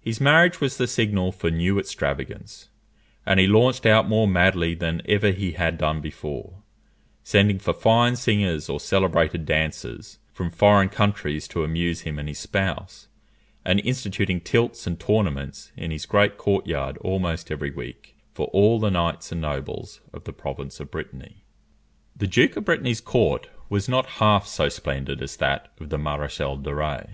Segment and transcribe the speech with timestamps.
[0.00, 2.70] His marriage was the signal for new extravagance,
[3.26, 6.62] and he launched out more madly than ever he had done before;
[7.22, 12.38] sending for fine singers or celebrated dancers from foreign countries to amuse him and his
[12.38, 13.08] spouse;
[13.62, 18.80] and instituting tilts and tournaments in his great court yard almost every week for all
[18.80, 21.44] the knights and nobles of the province of Brittany.
[22.16, 26.62] The Duke of Brittany's court was not half so splendid as that of the Maréchal
[26.62, 27.08] de Rays.